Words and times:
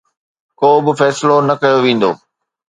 ڪو 0.59 0.69
به 0.85 0.91
فيصلو 0.99 1.37
نه 1.47 1.55
ڪيو 1.61 1.77
ويندو 1.83 2.11